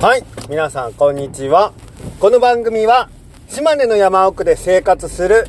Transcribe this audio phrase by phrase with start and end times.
[0.00, 1.74] はい、皆さんこんにちは。
[2.20, 3.10] この番組は
[3.50, 5.46] 島根の山奥で生活する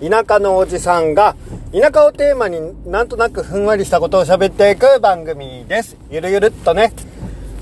[0.00, 1.36] 田舎のおじさんが
[1.72, 2.58] 田舎をテーマに
[2.90, 5.96] なんとなくふんわりしたことを喋っていく番組です。
[6.10, 6.92] ゆるゆるっとね。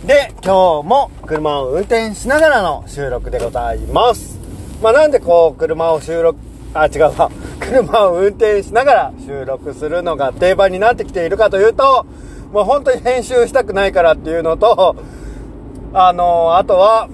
[0.06, 4.38] で、今日も車を運転しながらの収録でございます。
[4.82, 6.38] まあなんでこう車を収録、
[6.72, 7.30] あ、違うわ。
[7.60, 12.06] 車を運転しながら収録するのが定番になってきているかというと、
[12.50, 14.96] もう本当に編集したくないからっていうのと、
[15.92, 17.08] あのあとは、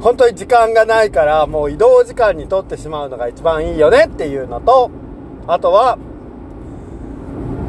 [0.00, 4.90] 本当に時間がないから、もう移動時間にとってしまうのが一番いいよねっていうのと、
[5.46, 5.96] あとは、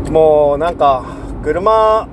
[0.09, 1.05] もうなんか、
[1.44, 2.08] 車、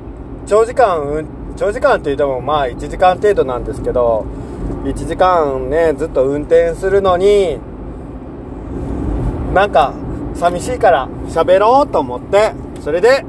[0.47, 1.27] 長時間、
[1.57, 4.27] 長時間って言ってもまあ1時間程度なんですけど、
[4.85, 7.59] 1時間ね、ずっと運転するのに、
[9.55, 9.95] なんか、
[10.35, 13.25] 寂しいから喋ろうと思って、それで、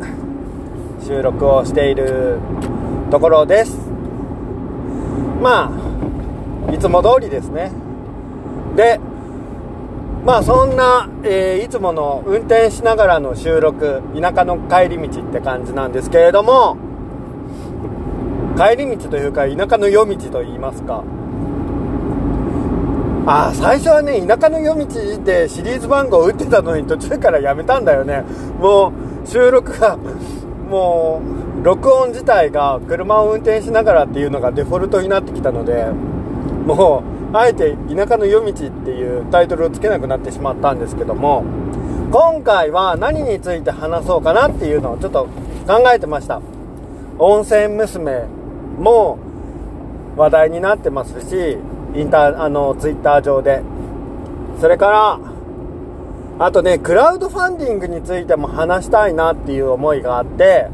[1.02, 2.39] 収録をしている
[3.09, 3.94] ところです。
[5.42, 5.72] ま
[6.70, 7.72] あ、いつも通りですね。
[8.76, 9.00] で、
[10.26, 16.78] まあそんな、えーいつもの運転しながらの収録、田舎の帰り道って感じなんですけれども、
[18.56, 21.04] 帰り道というか田舎の夜道と言いますか。
[23.26, 28.23] ああ、最初はね、田舎の夜道でシリーズ番号打ってたのに途中からやめたんだよね。
[28.59, 28.94] も
[29.26, 29.98] う収録が、
[30.70, 35.86] もう録音自体が車を運転しながらっていうのがデフォルトになってきたので、
[36.66, 41.45] もう、あえて田舎の夜道っていうタイトルをつけなくなってしまったんですけども、
[42.11, 45.30] 今回は何について話そうかなっていうのをちょっと
[45.66, 46.42] 考えてました。
[47.17, 48.25] 温泉娘
[48.77, 49.17] も
[50.17, 51.58] 話題になってますし、
[51.95, 53.61] インター、あの、ツイッター上で。
[54.59, 55.20] それか
[56.38, 60.67] ら、あとね、クラウドファンディングについても話したいなっていう思いがあって、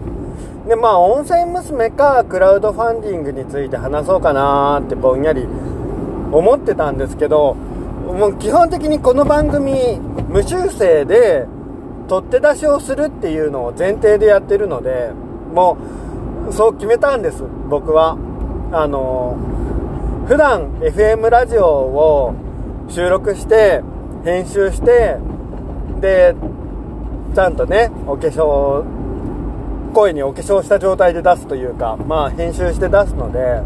[0.68, 5.48] で、まあ、温泉娘かクラウドファンディングについて話そうかなってぼんやり
[6.31, 10.00] 思ってたんですけど、もう基本的にこの番組、
[10.30, 11.48] 無修正で
[12.08, 15.12] 取って出しをするっていうのを前提でやってるので、
[15.53, 15.78] も
[16.50, 18.18] う、そう決めたんです、僕は。
[18.72, 19.38] あの、
[20.28, 22.34] 普段 FM ラジオを
[22.90, 23.81] 収録して、
[24.24, 25.18] 編集して、
[26.00, 26.36] で、
[27.34, 28.84] ちゃんとね、お化粧、
[29.89, 33.61] 声にお化粧した状態で出すというか、まあ編集して出すので、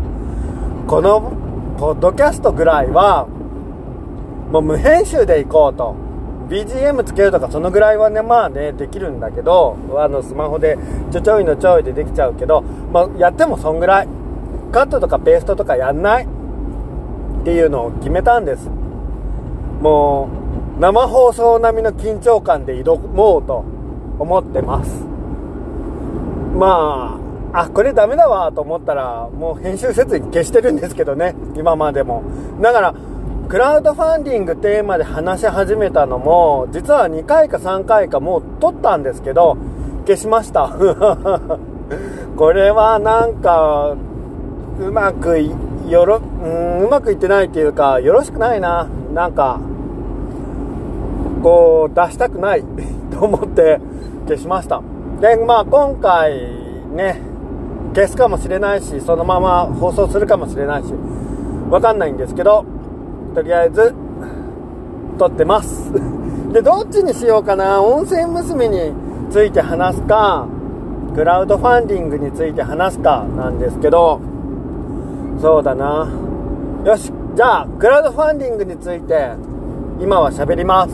[0.87, 1.31] この、
[1.77, 3.27] ポッドキャストぐらいは、
[4.51, 5.95] もう無編集でいこうと。
[6.49, 10.77] BGM つけるとかそのぐらいはね、まあね、できるんだけど、あの、スマホで
[11.09, 14.07] ちょちょいのちょいでできちゃうけど、まあ、やってもそんぐらい。
[14.71, 16.25] カットとかペーストとかやんない？
[16.25, 16.27] っ
[17.45, 18.69] ていうのを決めたんです。
[19.81, 20.29] も
[20.77, 23.63] う、生放送並みの緊張感で挑もうと
[24.19, 25.12] 思ってます。
[26.53, 27.19] ま
[27.53, 32.23] あ、あ、これダメだわと思ったら、もう編集せずに消してるんですけどね、今までも。
[32.61, 32.95] だから、
[33.47, 39.57] クラウドファンディングテーマで話し始めたのも、実は2回か3回かもう撮ったんですけど、
[40.05, 40.71] 消しました。
[42.37, 43.95] これはなんか、
[44.79, 45.51] うまくい、
[45.87, 48.87] よろ、うん、うまくいってないっていうか、よろしくないな。
[49.13, 49.59] なんか、
[51.43, 52.63] こう、出したくない
[53.11, 53.79] と思って
[54.27, 54.81] 消しました。
[55.23, 56.33] で、まあ今回
[56.93, 57.21] ね、
[57.95, 60.93] 消すかもしれないし、そのまま放送するかもしれないし、
[61.69, 62.65] わかんないんですけど、
[63.33, 63.93] とりあえず、
[65.17, 65.93] 撮ってます。
[66.51, 67.81] で、どっちにしようかな？
[67.81, 68.91] 温泉娘に
[69.31, 70.45] ついて話すか、
[71.15, 74.19] クラウドファンディングについて話すかなんですけど、
[75.41, 76.05] そうだな。
[76.83, 79.31] よし、じゃあ、クラウドファンディングについて、
[80.01, 80.91] 今は喋ります。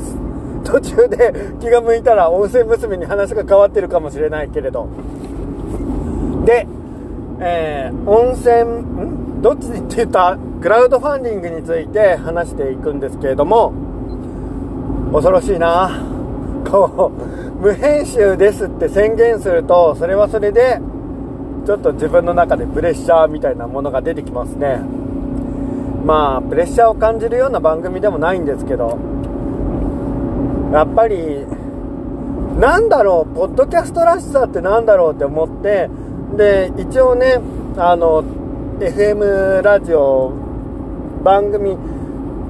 [0.63, 4.87] 途中で気が向いたら温泉娘に話が変わってるかもしれないけれど。
[6.45, 6.67] で、
[7.39, 8.63] えー、温泉、
[9.39, 9.41] ん？
[9.41, 10.37] どっちって言った？
[10.61, 13.71] クラウドファンディングについて話していくんですけれども、
[15.13, 15.89] 恐ろしいな。
[16.69, 20.81] こう、無編集ですって宣言すると、それはそれで、
[21.65, 24.81] ちょっと自分の中でプレッシャーみたいなものが出てきますね。
[26.05, 28.97] まあ、プレッシャーを感じるような番組でもないんですけど、
[30.71, 31.45] やっぱり、
[32.59, 35.89] なんだろう、ポッドキャストらしさってなんだろうって思って、
[36.37, 37.39] で、一応ね、
[37.77, 38.23] あの、
[38.79, 40.31] FM ラジオ
[41.23, 41.75] 番組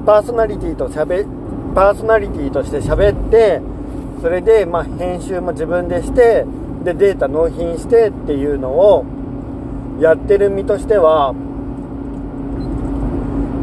[0.05, 1.25] パーソナリティと喋、
[1.73, 3.61] パーソナリティとして喋って、
[4.21, 6.45] それで、まあ、編集も自分でして、
[6.83, 9.05] で、データ納品してっていうのを
[10.01, 11.33] やってる身としては、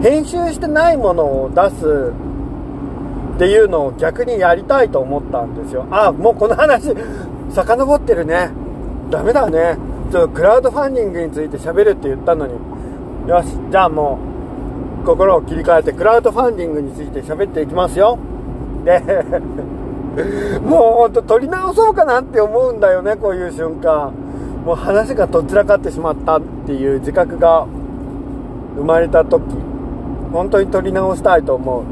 [0.03, 2.13] 編集してないものを出す
[3.37, 5.87] っていうのを逆にやりたいと思ったんですよ。
[5.91, 6.95] あ、もうこの話、
[7.51, 8.51] 遡ってるね。
[9.11, 9.79] ダメだね。
[10.11, 12.55] ちょっとクラウドファンディングについて喋るって言ったのに、
[13.27, 14.19] よしじゃあも
[15.03, 18.19] う心を切り替えてクラウドファンディングについて喋っていきますよ
[18.85, 19.01] で
[20.63, 24.13] もうほんと取り直そうかなって思うんだよねこういう瞬間
[24.65, 27.67] もう話がどちらかってしまったっていう自覚が
[28.77, 29.43] 生まれた時
[30.33, 31.83] 本当に取り直したいと思う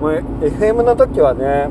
[0.00, 0.10] もう
[0.40, 1.68] FM の時はね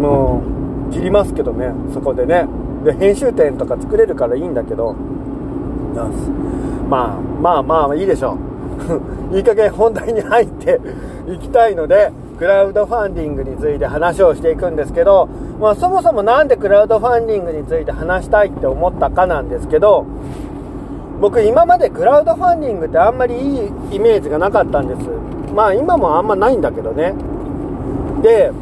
[0.00, 0.42] も
[0.90, 2.46] う切りますけどねそこでね。
[2.84, 4.94] で編集点とか作れるからいいんだけど。
[6.88, 8.54] まあまあまあいいでしょう。
[9.36, 10.80] いい加減本題に入って
[11.28, 15.28] いきたいのでクラウドファンディングについて話をしていくんですけど、
[15.60, 20.04] まあ、そもそも何でクラウドファンディングについて話したいって思ったかなんですけど
[21.20, 25.33] 僕今までクラウドファンディングってあんまりいいイメージがなかったんです。
[25.54, 27.14] まあ今もあんまないんだけどね。
[28.22, 28.52] で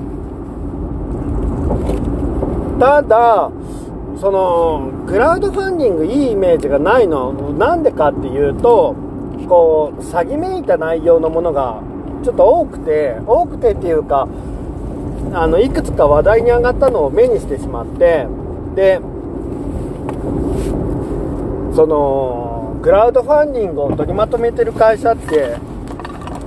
[2.79, 3.51] ただ
[4.21, 7.33] そのクラウドファンディングいいイメージがないの。
[7.33, 8.95] なんでかっていうと
[9.49, 11.81] こう詐欺めいた内容のものが
[12.23, 14.29] ちょっと多くて多くてっていうか
[15.33, 18.27] あのいくつか話題に上がったのを目にしてしまって
[18.75, 19.01] で
[21.75, 25.57] そのクラウドファンディングを取りまとめてる会社って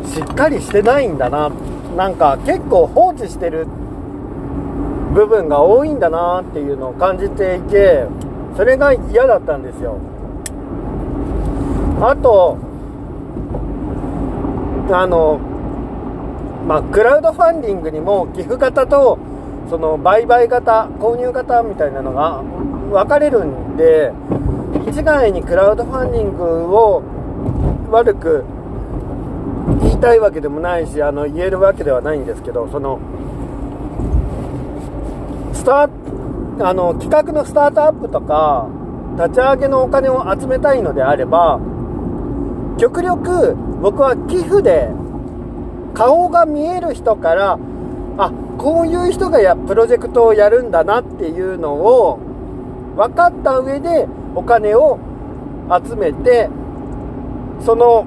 [0.07, 1.51] しっかりしてないんだな。
[1.95, 3.67] なんか結構放置してる
[5.13, 8.05] 部分が多いんだなっていうのを感じていて
[8.57, 9.97] それが嫌だったんですよ。
[12.01, 12.57] あと
[14.91, 15.39] あの
[16.67, 19.19] まあ、クラウドファンディングにも寄付型と
[19.69, 22.41] その売買型購入型みたいなのが
[22.91, 24.11] 分かれるんで
[24.87, 27.03] 一概にクラウドファンディングを
[27.91, 28.43] 悪く
[29.95, 32.99] 言いたいわけでもないしあの言えるわけではないんですけどその
[35.53, 38.67] スタあの企画のスタートアップとか
[39.17, 41.59] 立ち上げのお金を集めたいのであれば
[42.77, 44.89] 極力僕は寄付で
[45.93, 47.57] 顔が見える人から
[48.17, 52.19] あこういう人がやプロジェクトをやるんだなっていうのを
[52.97, 54.99] 分かった上でお金を
[55.85, 56.49] 集めて
[57.61, 58.05] その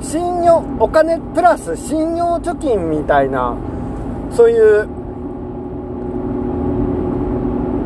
[0.00, 3.56] 信用お金プラス信用貯金みたいな
[4.30, 4.88] そういう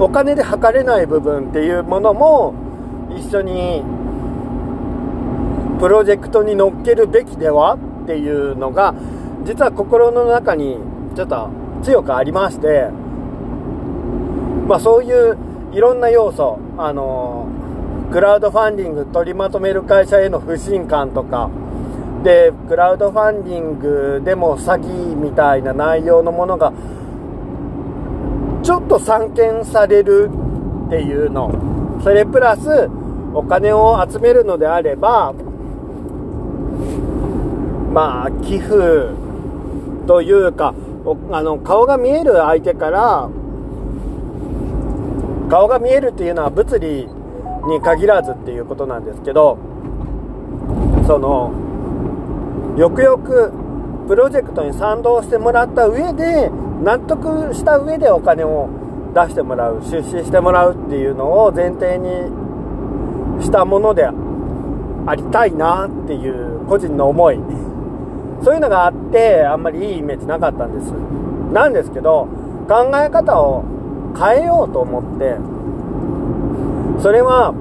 [0.01, 2.55] お金で測れない部分っていうものも
[3.17, 3.83] 一緒に
[5.79, 7.75] プロジェクトに乗っけるべきでは
[8.05, 8.95] っていうのが
[9.45, 10.79] 実は心の中に
[11.15, 11.51] ちょっと
[11.83, 12.89] 強くありまして
[14.67, 15.39] まあそういう
[15.73, 17.47] いろんな要素あの
[18.11, 21.51] クラウドファンディング取りまとめる会社への不信感とか
[22.23, 26.73] でクラウドファンディングでも詐欺みたいな内容のものが
[28.63, 30.31] ちょっと散見される
[30.87, 31.51] っていうの。
[32.03, 32.89] それプラス
[33.35, 35.35] お金を集めるのであれば
[37.93, 38.71] まあ寄付
[40.07, 40.75] というか
[41.31, 43.29] あの顔が見える相手から
[45.51, 47.07] 顔が見えるっていうのは物理
[47.69, 49.59] に限らずっていうことなんですけど
[51.07, 51.53] その
[52.81, 53.53] よくよく
[54.09, 56.49] プロジェクトに賛同してもらった上で
[56.83, 58.71] 納得した上でお金を
[59.15, 62.09] 出してもらう出資してもらうっていうのを前提に
[63.45, 67.39] したものでありたいなっていう個人の思い。
[68.41, 70.91] そういうのがあってあんまりいいイメージなかったんです。
[71.53, 72.29] なんですけど
[72.67, 73.63] 考え方を
[74.19, 75.37] 変えようと思って。
[77.01, 77.53] それは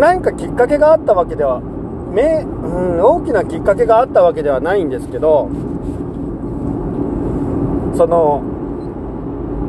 [0.00, 1.60] 何かきっかけがあったわけでは
[2.12, 5.48] め、うん、大きなきっかけがあったわけではないんですけど
[7.96, 8.42] その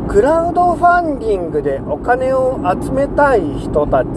[0.08, 4.08] クラウドファンディングでお金を集めたい人たち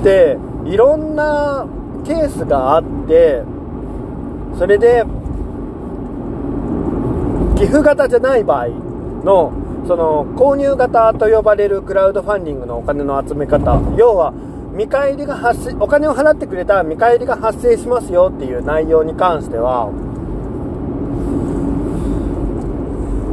[0.00, 1.66] っていろんな
[2.04, 3.42] ケースがあって
[4.58, 5.04] それで
[7.56, 8.68] 寄付型じゃない場合
[9.24, 9.52] の
[9.86, 14.32] その購入型と呼ばれるクラウドファンディングのお金の集め方要は
[14.72, 19.90] 見返りが発生お金を払ってくれたら見返りが発生しますよっていう内容に関しては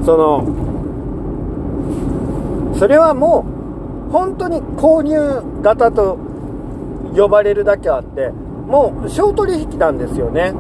[0.06, 0.44] その
[2.78, 3.46] それはも
[4.10, 6.18] う本当に購入型と
[7.16, 10.54] 呼ばれるだけあってもう小取引なんですよね。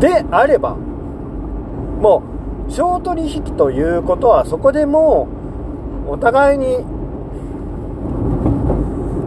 [0.00, 2.22] であればも
[2.68, 5.28] う小取引ということはそこでも
[6.06, 6.84] うお互いに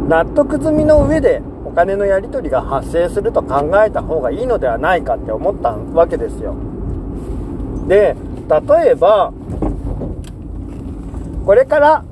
[0.10, 6.56] 納得済みの上でお金のやり取りが発生すると考えた方がいいのではないかって思ったわけですよ。
[7.88, 8.16] で、
[8.50, 9.32] 例えば、
[11.46, 12.04] これから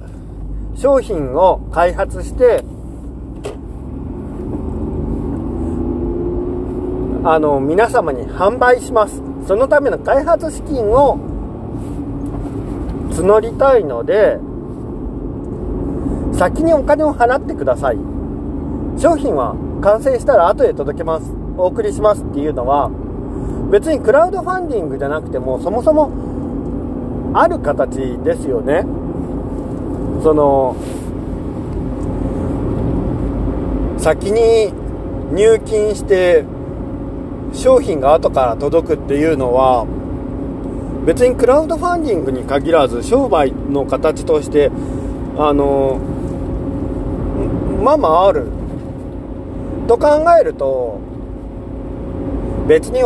[0.76, 2.64] 商品を開発して、
[7.24, 9.24] あの、皆様に販売します。
[9.48, 11.18] そのための開発資金を
[13.10, 14.38] 募りたいので、
[16.38, 17.98] 先にお金を払ってください。
[18.98, 21.34] 商品は完成したら後で届けます。
[21.58, 22.92] お送りしますっていうのは
[23.72, 26.12] 別にクラウドファンディングじゃなくてもそもそも
[27.34, 28.86] ある形ですよね。
[30.22, 30.76] その
[33.98, 34.72] 先に
[35.34, 36.46] 入金して
[37.52, 39.88] 商品が後から届くっていうのは
[41.06, 44.72] 別にクラウドファンディングに限らず商売の形として
[45.38, 46.00] あの
[47.88, 48.48] まあまあある。
[49.88, 51.00] と考えると
[52.68, 53.00] 別に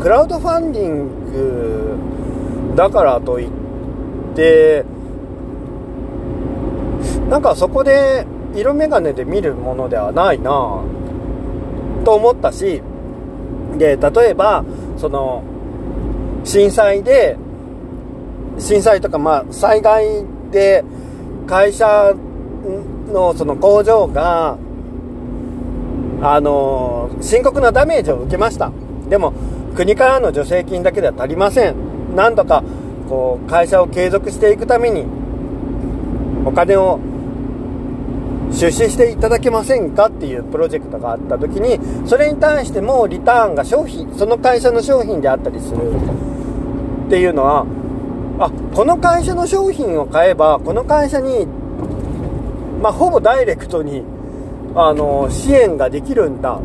[0.00, 3.50] クラウドファンディングだからといっ
[4.34, 4.84] て
[7.28, 8.26] なんかそこで
[8.56, 10.82] 色眼鏡で見るものではないな
[12.04, 12.82] と思ったし
[13.78, 14.64] で例えば
[14.96, 15.44] その
[16.42, 17.36] 震災で
[18.58, 20.82] 震災とかまあ災害で
[21.46, 22.12] 会社
[23.10, 24.56] のその工場が
[26.22, 28.72] あの深刻なダメージを受けました。
[29.08, 29.32] でも
[29.74, 31.74] 国からの助成金だけでは足りません。
[32.14, 32.62] なんとか
[33.08, 35.04] こう会社を継続していくために
[36.44, 36.98] お金を
[38.52, 45.76] 出資していただけませんかっていうプロジェクトがあった時にそれに対してもリターンが商品その会社の商品であったりする。
[47.06, 47.66] っていうのは
[48.38, 51.46] あこの会社の商品を買えばこの会社に
[52.80, 54.02] まあ、ほぼダイレクトに
[54.74, 56.58] あの支援ができるんだ。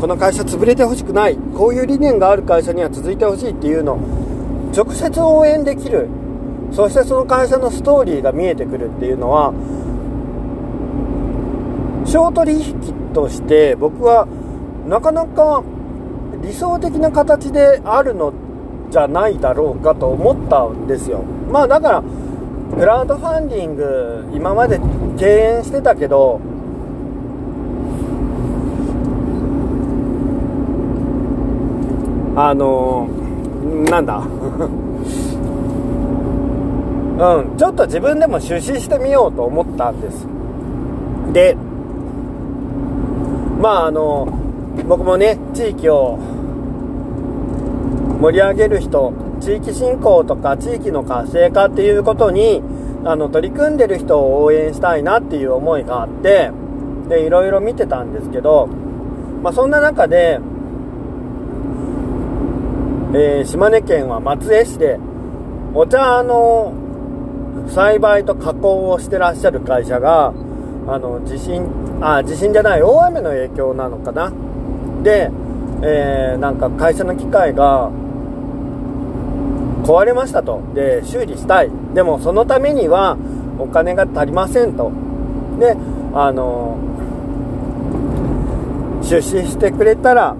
[0.00, 1.36] この会社潰れてほしくない。
[1.56, 3.94] こういう理念がある会社には続いてほしいっていうの。
[3.94, 3.98] を
[4.74, 6.08] 直接応援できる。
[6.72, 9.52] そしてその会社のストーリーが見えてくるっていうのは
[12.04, 14.28] 小取引として僕は
[14.86, 15.64] なかなか
[16.42, 18.32] 理想的な形であるの
[18.90, 21.22] じゃないだろうかと思ったんですよ。
[21.50, 22.02] まあだから
[22.76, 24.80] クラウドファンディング今まで
[25.20, 26.40] 敬遠してたけど
[32.36, 33.06] あの
[33.90, 34.22] なんだ？
[37.20, 40.26] うんちょっと自分でも出資してみようと思ったんです。
[41.34, 41.54] で
[43.60, 44.26] まああの
[44.88, 46.16] 僕もね地域を
[48.22, 52.62] 盛り上げる人地域振興とか地域の活性化っていうことに
[53.04, 56.50] あの取り組んでる人を応援したいなっていう思いがあって
[57.08, 58.66] でいろいろ見てたんですけど、
[59.42, 60.38] まあ、そんな中で、
[63.14, 64.98] えー、島根県は松江市で
[65.74, 66.74] お茶の
[67.68, 70.34] 栽培と加工をしてらっしゃる会社が
[70.86, 71.68] あの地震
[72.02, 74.32] あ地震じゃない大雨の影響なのかな？
[75.02, 75.30] で、
[75.82, 77.90] えー、なんか会社の機械が
[79.84, 80.60] 壊れましたと。
[80.74, 81.70] で、修理したい。
[81.94, 83.16] でもそのためには
[83.58, 84.92] お金が足りませんと。
[85.58, 85.76] で、
[86.14, 86.76] あの、
[89.02, 90.36] 出資してくれたら、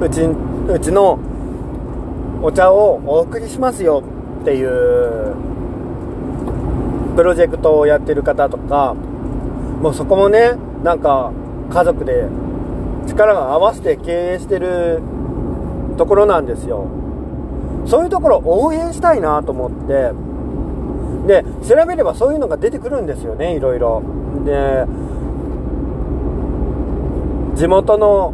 [0.00, 1.18] うち、うちの
[2.42, 4.02] お茶をお送りしますよ
[4.42, 5.34] っていう
[7.16, 8.94] プロジェクトをやってる方とか、
[9.82, 11.32] もうそこもね、なんか
[11.70, 12.26] 家族で
[13.06, 15.02] 力が合わせて経営してる
[15.98, 16.86] ところなんですよ。
[17.86, 20.12] そういうところを応援したいなと思って。
[21.26, 24.02] で調べればそういうのが出てくるんですよねいろいろ。
[24.44, 24.86] で
[27.56, 28.32] 地元の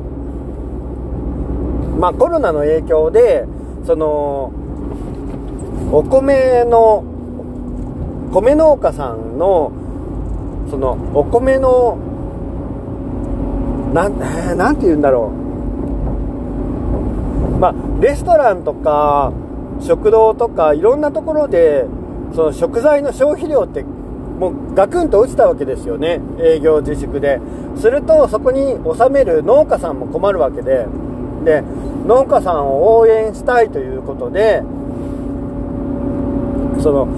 [1.99, 3.45] まあコロナの影響で
[3.85, 4.53] その
[5.91, 7.03] お米の
[8.33, 9.73] 米農家さんの
[10.71, 11.99] そのお米の
[13.93, 14.19] なん
[14.57, 15.46] なんて言うんだろう、
[18.01, 19.33] レストランとか
[19.81, 21.87] 食堂とかいろんなところで
[22.35, 26.21] その食材の消費量ってもうガクンと落ちたわけですよね。
[26.39, 27.41] 営業自粛で。
[27.77, 30.87] するとそこに納める農家さんも困るわけで。
[31.45, 31.63] で
[32.07, 34.63] 農家さんを応援したいということで
[36.81, 37.09] その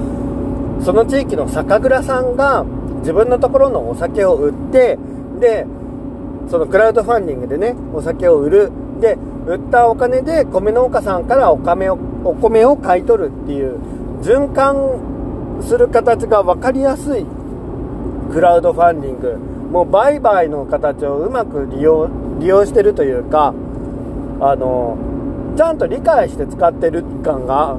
[0.84, 2.64] その地域の酒蔵さんが
[3.00, 4.98] 自分のところのお酒を売って
[5.40, 5.66] で
[6.50, 13.78] そのクラウドファンディングでねお酒を売るで売ったお金で米農家さんからお米をお米を買い取るっていう
[14.20, 17.26] 循環する形が分かりやすい
[18.32, 19.58] クラウドファンディング。
[19.68, 22.08] もう売買の形をうまく利用
[22.40, 23.52] 利用してるというか
[24.40, 24.96] あの
[25.56, 27.76] ちゃんと理解して使ってる感が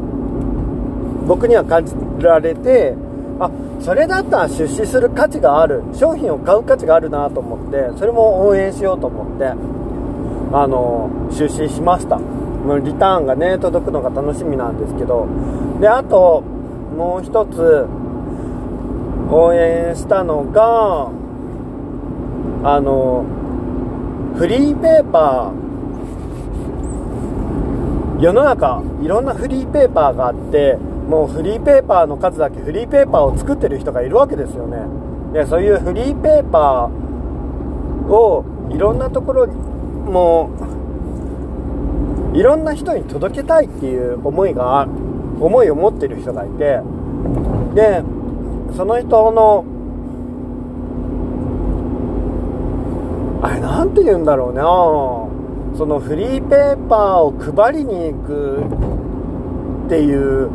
[1.26, 2.96] 僕には感じられて
[3.40, 3.50] あ
[3.80, 9.79] それだったら出資する価値がある商品を買う価値があるなと思ってそれも応援しようと思って。
[10.52, 12.20] あの出資しました。
[12.84, 15.28] リターンがね届くのが楽しみなんですけど。
[15.80, 16.44] であと
[16.98, 17.88] もう一つ
[19.32, 21.10] 応援したのが
[22.64, 23.26] あの
[24.36, 25.70] フリーペーパー。
[28.22, 30.78] 世の中いろんなフリーペーパーがあって
[31.08, 34.80] もうフリーペーパーの数だけフリーペーパーを作ってる人がいるわけですよね。
[35.32, 39.54] でそういうフリーペーパーをいろんなところに
[40.10, 40.50] も
[42.34, 44.88] ういろんな人に届けたいっていう思いが
[45.40, 46.82] 思いを持ってる人がいて
[47.76, 48.04] で
[48.76, 49.66] その人の
[53.42, 54.66] あれなんて言うんだろうな。
[55.78, 58.64] そのフリーペーパーを配りに行く
[59.86, 60.50] っていう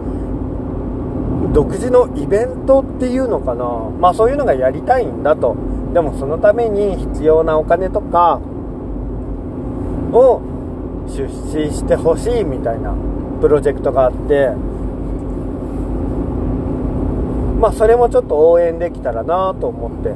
[1.55, 3.65] 独自のイベントっていうのかな。
[4.01, 5.57] まあそういうのがやりたいんだと。
[5.95, 8.41] でもそのために必要なお金とか
[10.15, 10.41] を
[11.09, 12.95] 出資してほしいみたいな
[13.41, 14.51] プロジェクトがあって
[17.61, 20.11] まあそれもちょっと応援できたらなと思って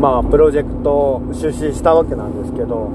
[0.00, 2.88] まあプロジェクトを出資したわけなんですけど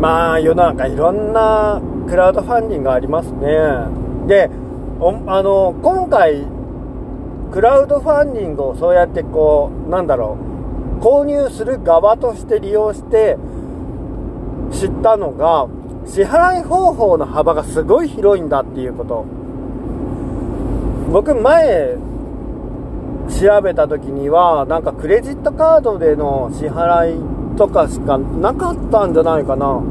[0.00, 3.46] まあ世の中いろんなクラウドファンディングがありますね。
[4.26, 4.50] で
[4.98, 6.46] あの今回
[7.52, 10.38] クラウドファンディングをそうやってこうなんだろ
[10.98, 13.36] う購入する側として利用して
[14.72, 15.66] 知ったのが
[16.06, 19.24] 支払い方法の幅がすごい広いんだっていうこと。
[21.12, 21.96] 僕前
[23.28, 29.82] 調べた時にはなんかクレジットカードでの支払いとかしかなかったんじゃないかな。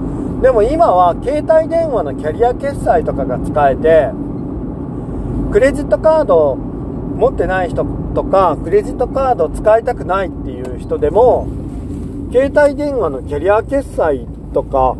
[0.41, 4.11] でも今は携帯電話のキャリア決済とかが使えて
[5.51, 6.68] クレジットカード
[7.19, 7.83] 持ってない人
[8.15, 11.47] とかクレジットカード使いたくないっていう人でも
[12.31, 14.95] 携帯電話のキャリア決済とか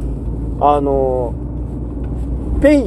[0.60, 1.34] あの
[2.62, 2.84] ペイ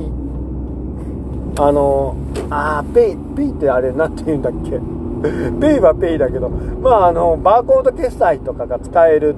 [1.58, 2.14] あの
[2.50, 4.78] あペイペイってあれ何て言うんだっけ？
[5.60, 9.34] ペイはペイだけどまああのバーコード決済とかが使える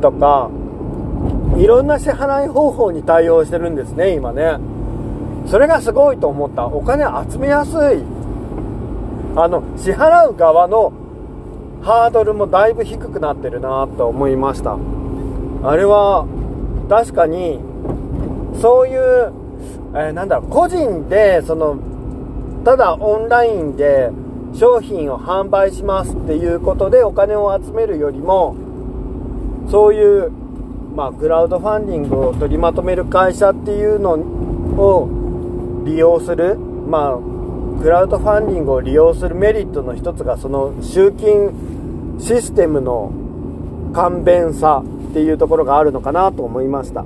[0.00, 0.48] とか
[1.58, 4.56] いろんな支払い方法に対応してるんですね今ね。
[5.46, 6.66] それがすごいと思った。
[6.66, 8.02] お金集めやすい。
[9.36, 10.92] あの支払う側の
[11.82, 14.78] ハードルもだいぶ低くなってるなと思いました。
[15.62, 16.26] あれは
[16.88, 17.58] 確かに
[18.60, 19.32] そういう、
[19.94, 21.78] えー、なんだろう個人でその
[22.64, 24.10] ただオンラインで
[24.54, 28.54] 商品を販売しますっていうことでお金を集めるよりも
[29.70, 30.30] そういう
[30.94, 35.08] まあクラウドファンディングを取りまとめる会社っていうのを
[35.84, 37.33] 利用するまあ
[37.84, 43.12] クラウドファンディングを利用するメリットの一つがその集金システムの
[43.92, 47.04] 簡便さっていうところがあるのかなと思いました。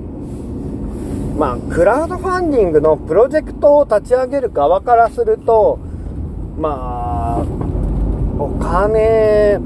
[1.37, 5.79] まあ、クラウドファンディングのプロジェクトを立ち上げる側からすると、
[6.57, 7.45] まあ、
[8.39, 9.59] お金、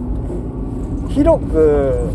[1.09, 2.09] 広く、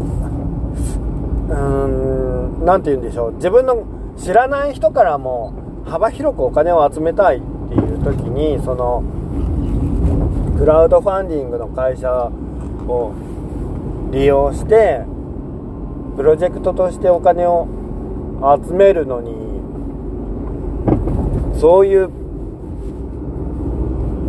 [1.51, 3.85] うーん、なんて言うんでしょう、自分の
[4.17, 5.53] 知らない人からも
[5.85, 7.41] 幅広くお金を集めたい
[8.01, 9.05] っていう時に、その、
[10.59, 12.33] クラウドファンディングの会社
[12.89, 13.13] を
[14.11, 15.05] 利用して、
[16.17, 17.69] プロジェクトとしてお金を
[18.67, 19.33] 集めるのに
[21.61, 22.11] そういう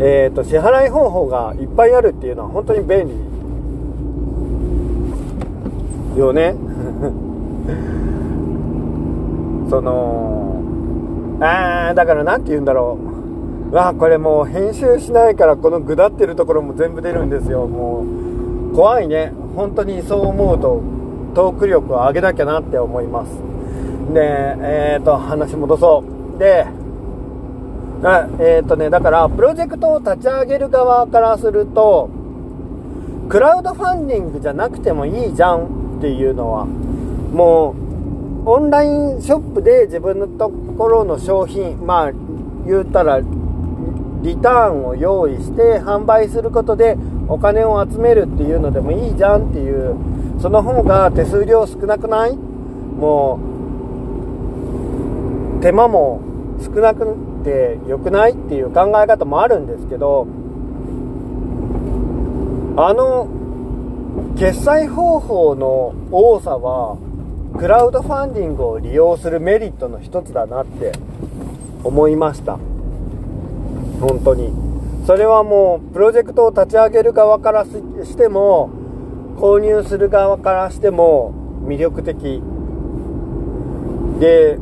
[0.01, 3.05] えーと、支払い方法がいっぱいあるっていうのは本当に便
[6.15, 6.17] 利。
[6.17, 6.55] よね。
[9.69, 10.62] その
[11.41, 13.09] あーだから何て言うんだろう。
[13.71, 17.67] わあこれもう編集しないからこのぐだってるところも全部出るんですよ。
[17.67, 18.03] も
[18.71, 19.32] う怖いね。
[19.55, 20.82] 本当にそう思うと
[21.36, 23.32] トーク力を上げなきゃなって思います。
[24.13, 26.03] でえっ、ー、と話戻そ
[26.36, 26.39] う。
[26.39, 26.65] で
[28.39, 32.10] えっ、ー、とねだからプロジェクトを立ち上げる側からすると
[33.29, 37.75] クラウドファンディングじゃなくてもいいじゃんっていうのはも
[38.45, 42.12] うオンラインショップで自分のところの商品まあ
[42.65, 43.21] 言うたら
[44.21, 49.95] リターンを用意して販売することでお金を集めるっていうのでもいいじゃんっていう
[50.41, 52.36] その方が手数料少なくない？
[52.36, 53.39] も
[55.60, 56.21] う手間も
[56.62, 60.27] 少なくて良くないっていう考え方もあるんですけど
[62.75, 63.27] あの
[64.38, 66.97] 決済方法の多さは
[67.58, 70.91] クラウドファンディングを利用するメリットの一つだなって
[71.84, 72.60] 思いました。
[73.99, 74.53] 本当に。
[75.05, 78.69] それはもうプロジェクトを立ち上げる側からしても
[79.38, 81.33] 購入する側からしても
[81.65, 82.41] 魅力的。
[84.19, 84.57] で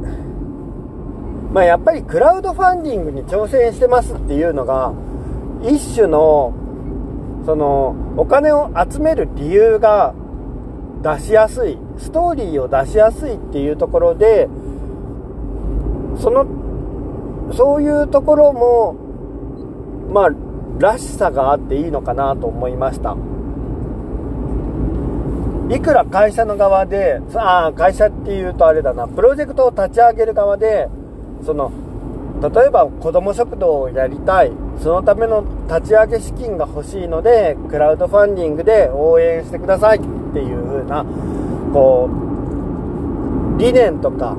[1.52, 4.94] まあやっぱりクラウドファンディングに挑戦してますっていうのが
[5.64, 6.54] 一種の
[7.46, 10.14] そのお金を集める理由が
[11.02, 14.48] 出しやすいストーリーを出しやすいっていうところで
[16.20, 16.46] その
[17.54, 19.07] そういうところも
[20.12, 20.30] まあ
[20.80, 23.16] らしさがあっていいのかなと思いました。
[25.70, 29.08] いくら会社の側でああ会社っていうとあれだな。
[29.08, 30.88] プロジェクトを立ち上げる側で
[31.46, 31.72] その
[32.42, 34.52] 例えば子ども食堂をやりたい。
[34.82, 40.02] そのための立ち上げ資金が欲しいのでクラウドファンディングで応援してくださいっ
[40.34, 41.04] ていう風な
[41.74, 44.38] こう理念とか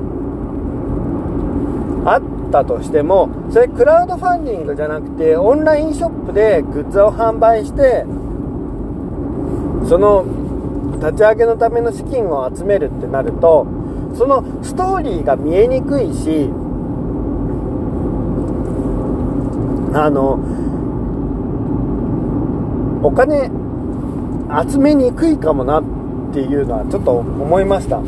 [2.49, 8.05] ったとしてもそれクラウドファンディングじゃなくてオンラインショップでグッズを販売して
[9.87, 10.25] その
[10.97, 13.65] 立ち上げのための資金を集めるってなると
[14.15, 16.49] そのストーリーが見えにくいし
[19.93, 20.39] あの
[23.01, 23.49] お金
[24.69, 25.83] 集めにくいかもなっ
[26.33, 28.01] ていうのはちょっと思いました。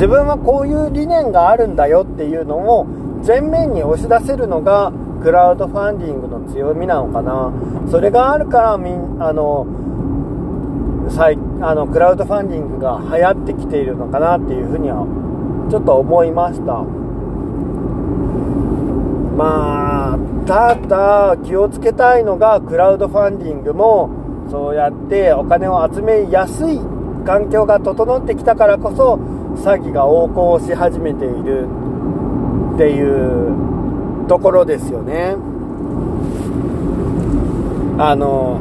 [0.00, 2.86] 自分はこういう理念があるんだよっていうのを
[3.26, 7.52] 前面に押し出せるのがクラウドファンディングの強みなのかな。
[7.90, 9.66] それがあるからみんあの
[11.10, 15.04] 最あのクラウドファンディングが流行ってきているのかなっていうふうには
[15.70, 16.84] ちょっと思いました。
[19.36, 24.10] まあただ気をつけたいのがクラウドファンディングも
[24.50, 26.80] そうやってお金を集めやすい
[27.26, 29.14] 環境が整ってきたからこそ
[29.56, 31.68] 詐欺が横行し始めている。
[32.74, 35.36] っていうところですよね。
[37.98, 38.60] あの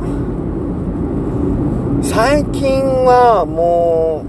[2.03, 4.25] 最近はも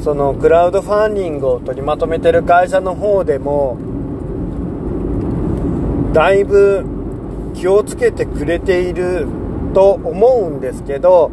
[0.00, 3.76] うそのクラウドファンディングを取りまとめてる会社の方でも
[6.12, 6.84] だいぶ
[7.54, 9.26] 気をつけてくれている
[9.74, 11.30] と思うんですけど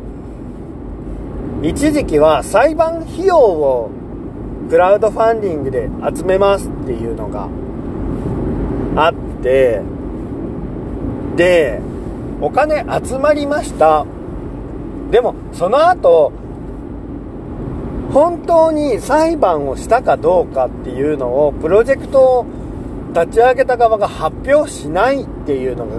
[1.64, 3.90] 一時期は裁判費用を
[4.70, 7.50] クラウドファンディングで集めますっていうのが
[8.96, 9.82] あって
[11.36, 11.82] で
[12.42, 14.06] お金集まりました。
[15.12, 16.32] でもその後
[18.12, 22.46] 本当に裁判をしたかどうかっていうのをプロジェクトを
[23.14, 25.96] 立ち上げた側が発表しないっていうのが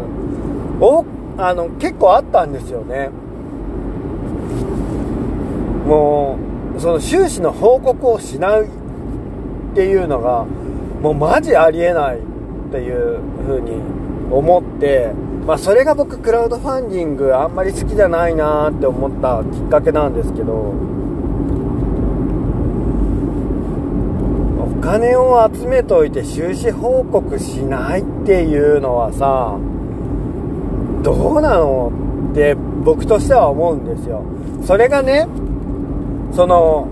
[0.80, 1.04] お
[1.38, 3.10] あの結構あったんですよね。
[5.86, 8.66] もうその収支の報告をしないっ
[9.74, 10.44] ていうのが
[11.02, 12.20] もうマジありえないっ
[12.70, 13.72] ていう風に
[14.30, 15.12] 思って
[15.46, 20.52] まあそれが僕クラウドファンディングあんまり好きじゃないなって思ったきっかけなんですけど
[24.60, 29.58] お金を集めといて収支報告しないっていうのはさ
[31.02, 31.92] どうなの
[32.32, 34.22] って僕としては思うんですよ。
[34.64, 35.28] それがね
[36.32, 36.88] その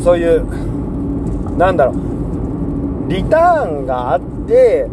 [0.00, 1.94] そういうなんだろう。
[3.08, 4.88] リターンがあって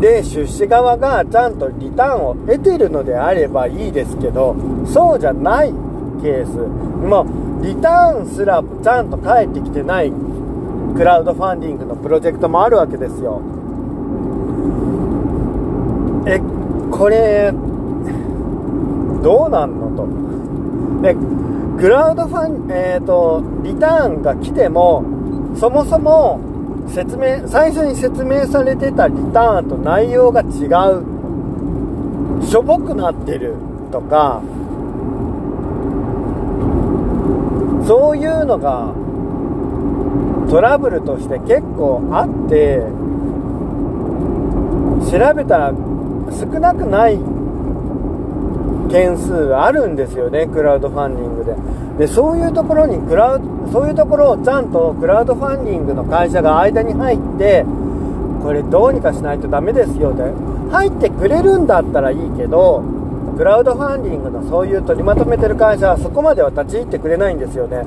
[0.00, 5.72] で出資側がちゃんとリターンを得てるのであればいいですけどそうじゃない
[6.20, 6.56] ケース。
[6.56, 10.12] もうリターンすらちゃんと返ってきてない
[10.96, 13.40] クラウドファンディングのプロジェクトもあるわけですよ。
[16.26, 16.40] え
[16.90, 17.52] これ
[19.22, 20.06] どうなんのと。
[21.02, 21.14] で
[21.78, 25.04] クラウドファンえっ、ー、とリターンが来ても
[25.56, 26.40] そもそも
[26.88, 31.16] 説明最初に説明されてたリターンと内容が違う。
[32.42, 33.54] しょぼくなってる
[33.90, 34.40] とか
[37.86, 38.92] そういうのが
[40.50, 42.82] トラブルとして結構あって
[45.10, 45.72] 調べたら
[46.30, 47.18] 少なくない
[48.88, 51.54] 件数があるんですよねクラウドファンディングで。
[51.98, 53.40] でそういうところにクラウ
[53.72, 57.64] そういうところをちゃんとクラウドファンディングの会社が間に入って
[58.42, 60.22] これどうにかしないとダメですよって
[60.70, 62.82] 入ってくれるんだったらいいけど
[63.36, 67.82] クラウドファンディングのそういう取りまとめてる会社はそこまでは立ち入ってくれないんですよね。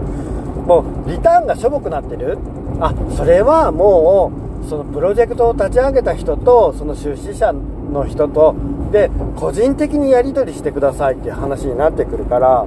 [0.65, 2.37] もうリターンがしょぼくなってる。
[2.79, 4.31] あそれはも
[4.65, 7.53] うそのプロジェクトを立ち上げた人とその出資者
[7.91, 8.55] の人と
[8.91, 12.65] で個人的にやり取りしてくださいっていう話になってくるから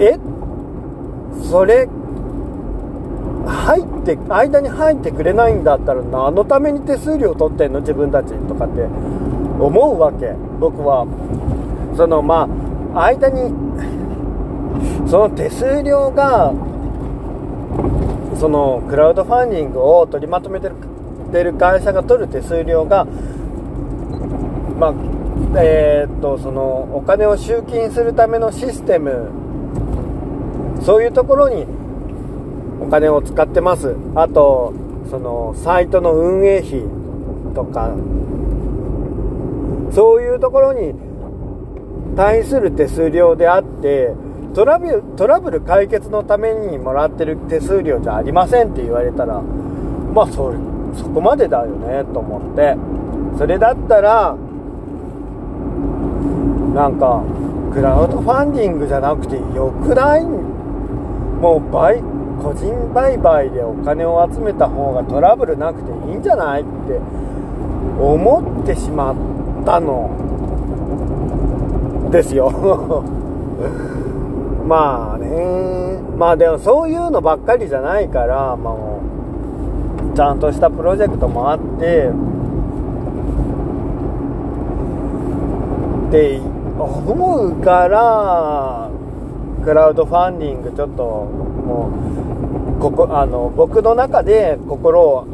[0.00, 0.18] え？
[1.50, 1.88] それ
[3.46, 7.80] 入って間に入ってくれないんだったら何のために手数料取ってんの？
[7.80, 10.34] 自分たちとかって思うわけ。
[10.58, 11.06] 僕は。
[11.96, 12.48] そのま
[12.94, 13.52] あ間に
[15.08, 16.52] その手数料が
[18.36, 20.74] そのクラウドファンディングを取りまとめてる
[21.54, 23.04] 会社が取る手数料が
[24.78, 24.94] まあ
[25.56, 29.30] えー、っとそのお金を集金するためのシステム
[30.84, 31.66] そういうところに
[32.80, 34.74] お金を使ってますあと
[35.10, 36.82] そのサイトの運営費
[37.54, 37.94] とか
[39.92, 40.94] そういうところに
[42.16, 44.12] 対する手数料であって
[44.54, 50.52] トラブトラブル解決のためにもらってる手数料じゃありませんって言われたらまあそ
[50.94, 52.76] そこまでだよねと思って。
[53.38, 54.36] それだったら
[56.74, 57.22] なんか
[57.72, 60.24] クラウドファンディングじゃなくてよくない？
[60.24, 62.00] もう倍
[62.42, 66.62] 個人売買でお金を集めた方がトラブルなくていいんじゃない？
[66.62, 66.70] って
[68.00, 69.14] 思ってしまっ
[69.64, 70.10] たの。
[72.10, 72.50] ですよ。
[74.66, 75.98] まあね。
[76.16, 78.93] まあでもそういうのばっかりじゃないからもう
[80.14, 82.08] ちゃんとしたプロジェクトもあって
[86.08, 86.38] って
[86.78, 88.90] 思うから
[89.64, 91.90] クラウドファンディングちょっとも
[92.78, 95.26] うここあの僕の中で心を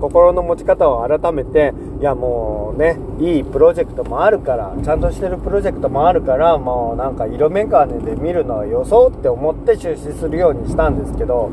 [0.00, 11.50] 心の持ち方を改めていやもうねいいプロジェクトもあるからちゃんとしてるプロジェクトもあるからもうなんか色眼鏡で見るのは予想って思って出資するようにしたんですけど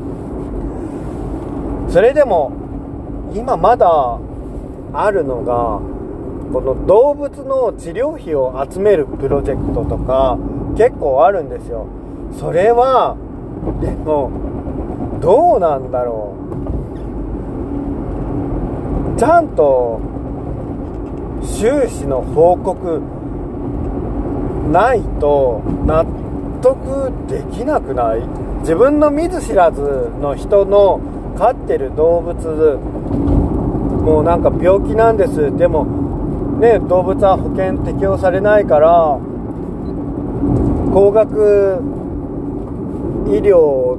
[1.90, 2.52] それでも
[3.34, 4.20] 今まだ
[4.94, 5.80] あるのが
[6.54, 10.38] この動物の治療費を集めるプロジェクトとか
[10.78, 11.88] 結構あるんですよ。
[12.40, 13.16] それは
[13.82, 14.32] でも
[15.20, 16.36] どうなんだろ
[19.16, 19.20] う。
[19.20, 20.00] ちゃんと
[21.44, 23.02] 収支の報告
[24.72, 26.06] ないと納
[26.62, 28.22] 得できなくない？
[28.62, 31.00] 自分の見ず知らずの人の
[31.38, 32.80] 飼ってる動物
[34.04, 35.56] もうなんか病気なんです。
[35.58, 35.86] でも
[36.60, 39.20] ね動物は保険適用されないから
[40.94, 41.82] 高額
[43.28, 43.98] 医療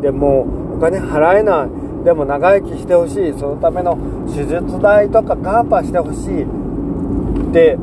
[0.00, 0.46] でも
[0.76, 2.04] お金払えない。
[2.04, 3.32] でも長生きしてほしい。
[3.38, 3.98] そのための
[4.28, 6.44] 手術代とかカーパーしてほしい。
[6.44, 7.76] って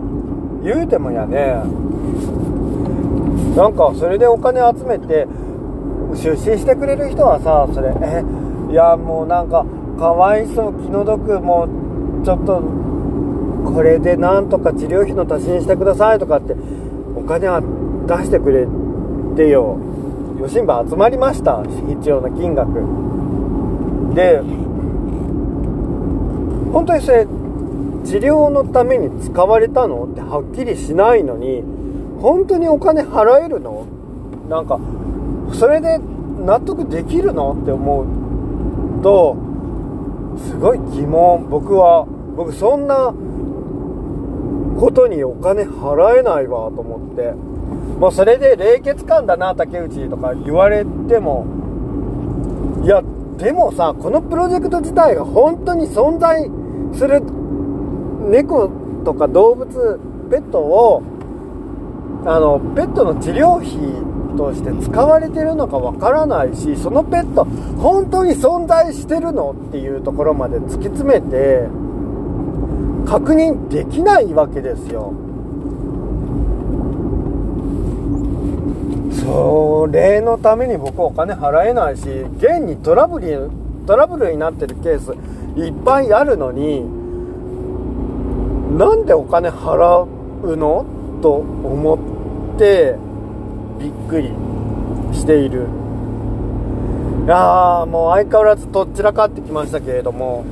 [0.64, 1.62] 言うてもやね。
[3.56, 5.28] なんかそれでお金集めて
[6.14, 8.24] 出資してくれる人はさそれえ
[8.70, 9.66] いやもうなんか
[9.98, 11.68] かわいそう気の毒も
[12.22, 12.62] うちょっと
[13.74, 16.56] これでなんとか治療費の足しにしてくださいとかって
[17.16, 18.68] お金は出してくれ
[19.36, 19.78] てよ。
[20.38, 21.64] 余震部集まりました。
[21.64, 22.74] 必要な金額。
[24.14, 24.42] で
[26.72, 27.26] 本当にそれ
[28.04, 31.64] 治療のために使われたのってはっきりしないのに
[32.22, 33.88] 本当にお金払えるの？
[34.50, 34.80] なんか
[35.54, 35.98] それで
[36.46, 37.54] 納得できるの？
[37.54, 38.06] って思う。
[39.06, 39.38] と
[40.36, 41.48] すごい疑問。
[41.48, 43.14] 僕は僕そんな
[44.80, 47.34] ことにお金払えないわと思って。
[48.00, 51.46] もうそれで冷血感だな竹内とか言われても。
[52.84, 53.04] いや
[53.38, 56.50] でもさこのプロジェクト自体が本当に存在
[56.94, 57.22] する
[58.30, 58.70] 猫
[59.04, 60.00] とか動物
[60.32, 61.04] ペットを
[62.26, 67.46] あのペットの治療費として使われてるのかわからないしそのペット
[67.82, 71.68] 本当に存在してるのっていうところまで突き詰めて
[73.08, 75.14] 確認できないわけですよ。
[79.12, 83.50] それのために僕お金払えないし現にトラブル
[83.88, 85.14] トラブルになってるケース
[85.60, 86.86] いっぱいあるのに
[88.78, 90.08] なんでお金払
[90.44, 90.86] うの？
[91.22, 91.96] と思
[92.56, 92.98] って
[93.80, 94.30] びっくり
[95.14, 95.68] している。
[97.26, 100.46] いやーもう相変わらずとっちらかってきましたけれども。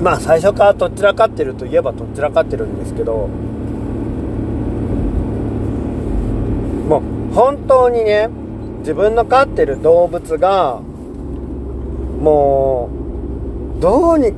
[0.00, 3.28] まあ最初からとっちらかってるといえばとっちらかってるんですけど。
[6.88, 8.28] もう本当にね
[8.80, 10.80] 自分の飼ってる動物が
[12.20, 12.88] も
[13.76, 14.32] うどうに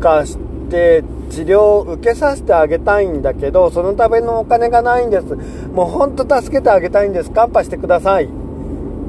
[0.00, 0.38] かし
[0.70, 5.26] て治療を受けさせてあげたいんだけどそのためのお金がないんです。
[5.72, 7.30] もうほんと助けてあげたいんです。
[7.30, 8.24] カンパしてください。
[8.24, 8.28] っ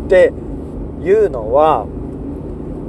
[0.09, 0.33] て
[1.01, 1.85] いうのは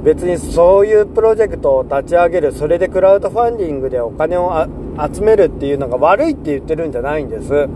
[0.03, 2.51] 別にそういうプロジェクトを立ち上げる。
[2.51, 4.65] それでクラウドファンディングでお金を
[5.13, 7.69] 集めるっていうのが悪いって言ってるんじゃないんです。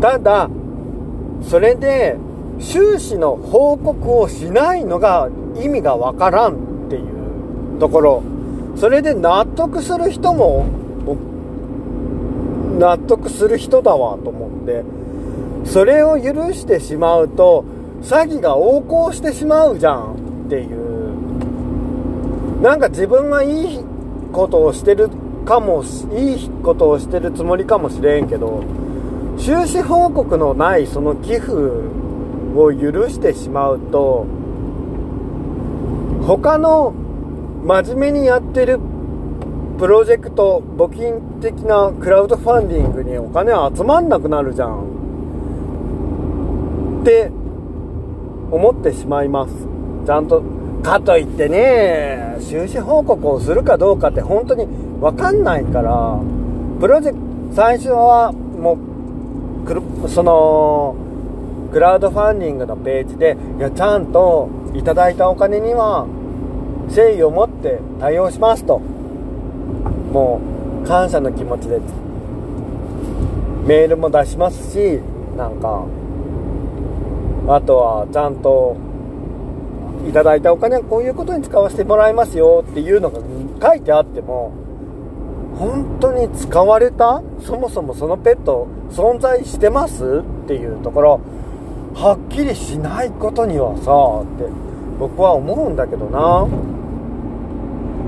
[0.00, 0.48] ただ
[1.42, 2.16] それで
[2.58, 8.22] 収支の報告をしないのが意味がわからんっていうところ。
[8.78, 10.66] それで納得する人も
[12.78, 14.84] 納得する人だわと思って
[15.68, 17.64] それを許してしまうと
[18.02, 20.88] 詐欺が横行してしまうじゃんっていう。
[22.62, 23.84] なんか自分がいい
[24.32, 25.08] ことをしてる
[25.44, 28.64] かもいいことをしてるつもりかもしれんけど
[29.38, 34.26] 収支報告のないその寄付を許してしまうと
[36.26, 36.92] 他の
[37.64, 38.78] 真面目にやってる
[39.78, 44.98] プロジェクト募金的なクラウドファンディングにお金集まんなくなるじゃん。
[47.02, 47.30] って
[48.50, 49.54] 思ってしまいます。
[50.06, 50.42] ちゃんと。
[50.82, 54.66] かといってね収支報告をするかどうかって本当に
[55.00, 56.20] 分かんないから
[56.80, 57.18] プロジェク
[57.50, 58.78] ト最初はも
[60.04, 60.94] うその
[61.72, 66.06] クラウドファンディングのページでいやちゃんといただいたお金には
[66.88, 70.40] 誠意を持って対応しますとも
[70.84, 71.80] う感謝の気持ちで
[73.66, 75.00] メールも出しますし
[75.36, 75.84] なんか
[77.48, 78.76] あとはちゃんと
[80.08, 83.20] いただいたお金はこういうことに使わせてもらいますよっていうのが
[83.70, 84.52] 書いてあっても
[85.58, 87.20] 本当に使われた？
[87.42, 91.20] そもそもそのペット存在してますっていうところ
[91.94, 94.44] はっきりしないことにはさって
[95.00, 96.46] 僕は思うんだけどな。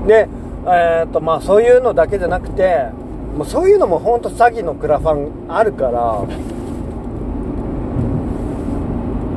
[0.07, 0.27] で
[0.65, 2.89] えー、っとまあそういうのだけじゃなくて
[3.35, 6.23] もうそういうのも本当詐欺のクラファンあるから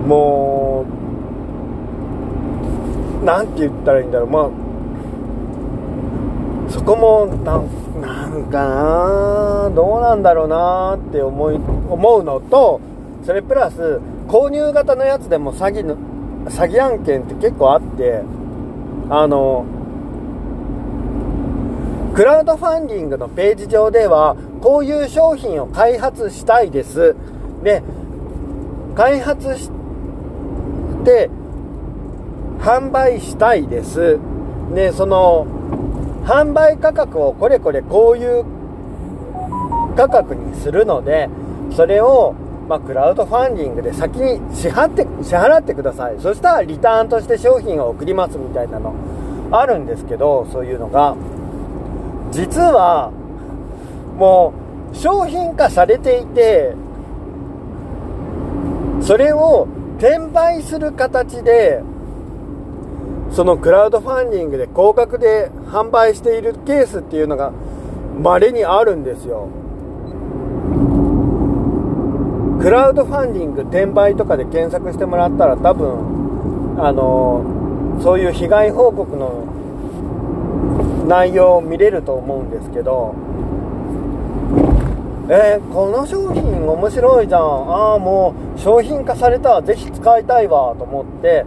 [0.06, 0.84] も
[3.22, 4.30] うなんて言ったらいいんだろう。
[4.30, 4.50] まあ
[6.68, 7.62] そこもな
[8.00, 12.80] なんかなどうなんだろうなって思い思うのと
[13.24, 15.96] それプラス購入型のやつでも詐欺の
[16.46, 18.22] 詐欺案件って結構あって
[19.08, 19.64] あの
[22.14, 27.16] クラウドファンディングのページ上ではこういう商品を開発したいです。
[27.64, 27.82] で
[28.94, 29.68] 開発し
[31.04, 31.28] て
[32.60, 34.20] 販売したいです。
[34.72, 35.46] でその
[36.24, 38.44] 販売価格をこれこれこういう
[39.96, 41.28] 価格にするので
[41.72, 42.34] それを
[42.68, 46.20] まあ、クラウドファンディングで先に支払って支払ってください。
[46.20, 48.94] そしたらリターンとして商品を送りますみたいなの
[49.50, 51.16] あるんですけどそういうのが。
[52.34, 53.12] 実は
[54.18, 54.52] も
[54.92, 56.74] う商品化されていて
[59.00, 59.68] それを
[59.98, 61.80] 転売する形で
[63.30, 67.52] そのクラウドファンディングで高額で販売しているケースっていうのが
[68.20, 69.48] 稀にあるんですよ。
[72.60, 79.53] クラウドファンディング転売とかで検索してもらったら多分あのそういう被害報告の
[81.06, 83.14] 内容を見れると思うんですけど
[85.26, 87.40] えー、この商品面白いじゃん。
[87.40, 90.74] ああもう商品化されたぜひ使いたいわ。
[90.76, 91.46] と思って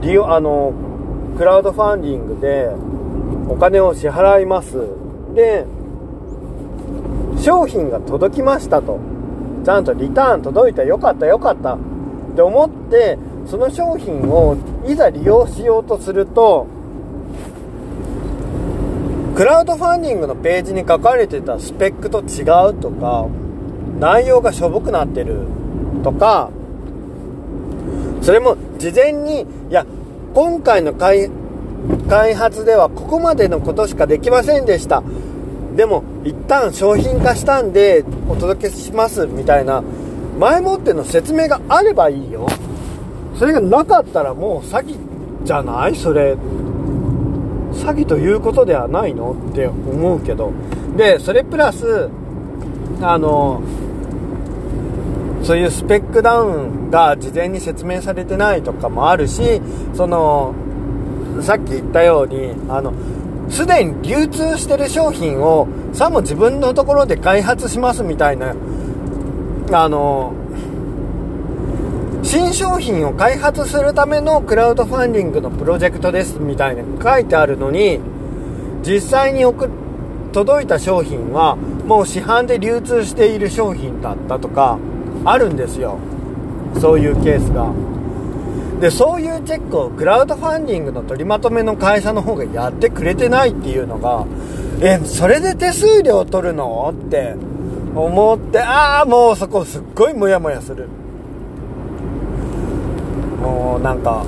[0.00, 0.72] 利用あの
[1.36, 2.70] クラウドファンディングで
[3.46, 4.86] お金を支払います。
[5.34, 5.66] で
[7.38, 8.98] 商品が届きましたと。
[9.62, 11.74] ちゃんとリターン届いたよかったよかった。
[11.74, 11.78] っ
[12.34, 14.56] て思ってその商品を
[14.86, 16.66] いざ利用しようとすると
[19.40, 23.26] クラウドファンディングのページに書かれてたスペックと違うとか
[23.98, 25.46] 内容がしょぼくなってる
[26.04, 26.50] とか
[28.20, 29.86] それも事前にいや
[30.34, 31.30] 今回の開
[32.34, 35.02] 発ではここまでのことしかできませんでした。
[35.74, 39.82] でも一旦商品化したんでお届けしますみたいな
[40.38, 42.46] 前もっての説明があればいいよ。
[43.38, 44.98] それがなかったらもう詐欺
[45.44, 45.96] じゃない？
[45.96, 46.36] それ。
[47.84, 50.52] 詐欺ということではないのって思うけど。
[50.96, 52.10] でそれプラス
[53.00, 53.62] あの
[55.42, 59.60] そういうスペックダウンが事前に説明されてないとかもあるし
[59.94, 60.54] その
[61.40, 62.92] さっき言ったようにあの
[63.48, 68.54] すでに流通してる商品をさも自分のところで開発しますみたいな
[69.72, 70.34] あの
[72.22, 77.98] 新商品を開発するためのクラウドファンディングのプロジェクトですみたいな書いてあるのに
[78.82, 79.68] 実際に送
[80.32, 84.78] 届いた商品はもう市販で流通している商品だったとか
[85.24, 85.98] あるんですよ。
[86.80, 87.72] そういうケースが。
[88.80, 94.24] でそういうチェックをクラウドファンディングの取りまとめの会社の方がやってくれてないっていうのが
[94.80, 96.94] えそれで手数料取るの？
[96.96, 97.34] って
[97.94, 100.88] 思ってああもうそこすっごいモヤモヤする。
[103.40, 104.24] もうなんか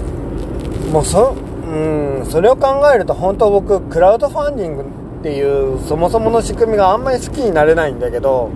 [0.90, 1.34] もうそ
[1.66, 8.50] うんそれを考えると本当僕クラウドファンディングっていうそもそもの仕組みがあんまり好きになれないんだけど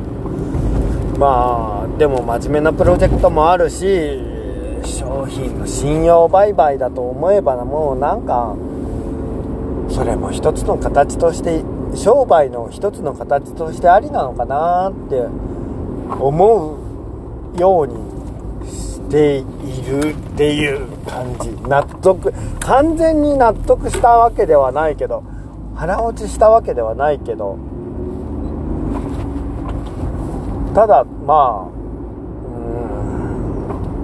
[1.19, 4.21] まあでも真面目なプロジェクトもあるし
[4.85, 8.57] 商品の信用売買だと思えばもうなんか
[9.89, 11.63] それも一つの形として
[11.95, 15.23] 商売の一つの形としてありなのかなって
[16.21, 16.79] 思
[17.55, 18.16] うように
[19.09, 19.43] てい
[19.83, 25.23] るっていう感じ納得完全に納得したわけではないけど
[25.75, 27.59] 腹落ちしたわけではないけど
[30.75, 31.73] ただまあう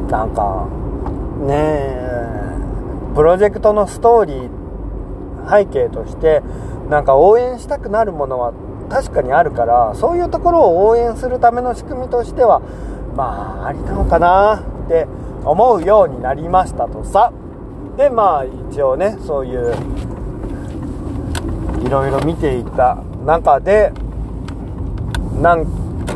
[0.06, 0.68] んなんか
[1.46, 2.52] ねえ
[3.14, 4.62] プロジェクトのストーリー
[5.50, 6.42] 背景として
[6.88, 8.52] なんか応援したくなるものは
[8.88, 12.60] 確かにあるからそういうところを応援するための仕組みとしては
[13.16, 14.71] まあありなのかな。
[14.92, 15.08] って
[15.44, 17.32] 思うようになりましたとさ。
[17.96, 19.74] でまあ一応ねそういう
[21.84, 23.92] いろいろ見ていた中で
[25.40, 25.66] なん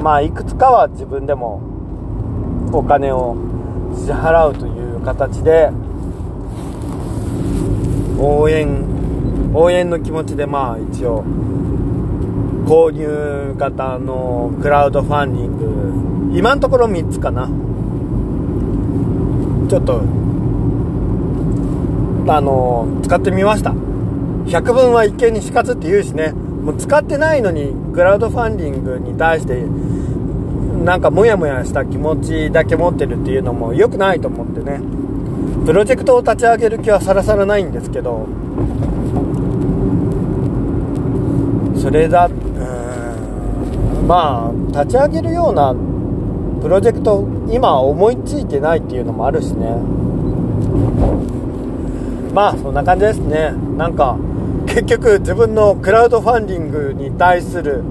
[0.02, 1.60] まあいくつかは自分でも
[2.72, 3.36] お金を
[3.94, 5.70] 支払うという形で
[8.18, 8.84] 応援
[9.54, 11.24] 応援の気持ちでまあ一応
[12.66, 17.65] 購入型のクラウドファンディング今のところ3つかな。
[19.68, 20.02] ちょっと
[22.28, 23.74] あの使ってみました。
[24.46, 26.32] 百聞は一見にしかずって言うしね。
[26.32, 29.64] もう使ってないのにクラウドファンディングに対して
[30.84, 34.80] なんかモヤモヤした気持ちだけ持ってるっていうのも良くないと思ってね。
[35.64, 38.26] プロジェクトを立ち上げる気はさらさらないんですけど。
[41.76, 45.72] それだうんまあ立ち上げるような
[46.62, 49.76] プロジェクト今思いついてないっていうのもあるしね。
[52.34, 53.52] まあそんな感じですね。
[53.76, 54.16] なんか
[54.66, 57.82] 結局自分のクラウドファンディングに対する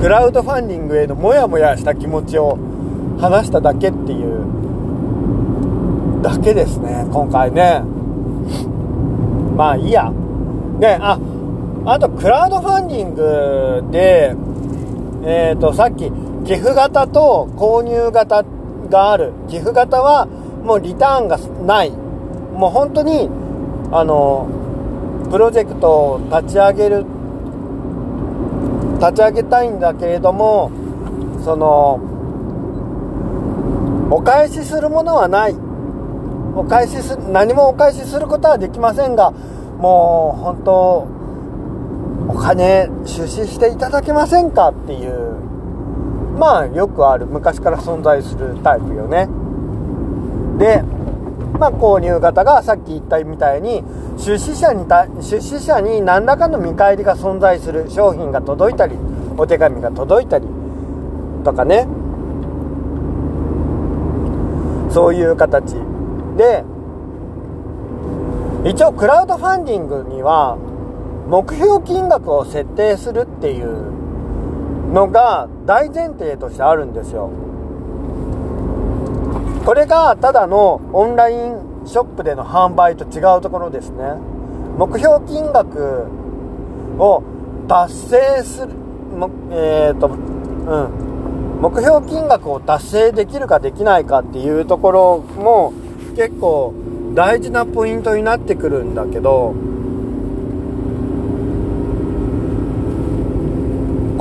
[0.00, 2.58] クラウドファンディングへのモヤモヤした気持ちを
[3.20, 7.82] 話しただけっていうだけですね今回ね。
[9.56, 10.12] まあいいや。
[10.78, 11.18] であ
[11.84, 14.34] あとクラウドファンディングで
[15.24, 16.10] えっ、ー、とさっき
[16.44, 18.44] 寄付型と購入型
[18.90, 19.32] がある。
[19.48, 21.90] 寄付型はもうリターンがない。
[21.90, 23.28] もう本当に
[23.90, 24.48] あの
[25.30, 27.06] プロジェクトを立ち上げる
[28.98, 30.70] 立ち上げたいんだけれども
[31.44, 32.00] その
[34.10, 35.56] お返しするものはない。
[36.54, 41.08] お返しす何もお返しすることはできませんがもう本当
[42.28, 45.31] お金出資していただけませんかっていう
[46.38, 49.28] まあよくある昔から存在するタイプよね。
[50.58, 50.82] で
[51.58, 53.84] まあ、購入型がさっき言ったみたいに
[54.18, 54.84] 出資者に
[55.20, 58.96] 出資者に何らかの見返りが存在する商品が届いたり
[59.36, 60.46] お手紙が届いたり
[61.44, 61.86] とかね。
[64.90, 65.74] そういう形
[66.36, 66.64] で
[68.64, 70.58] 一応クラウドファンディングには
[71.28, 74.01] 目標金額を設定するっていう
[74.92, 77.30] のが大前提としてあるんですよ。
[79.64, 84.14] これがただのオンラインショップでの販売と違うところですね。
[84.76, 86.06] 目標金額
[86.98, 87.22] を
[87.68, 88.68] 達成する
[89.50, 91.12] えっ、ー、とうん。
[91.62, 95.72] 目標金額を達成できるかできないかっていうところも
[96.16, 96.74] 結構
[97.14, 99.54] 大事なポイントになってくるんだけど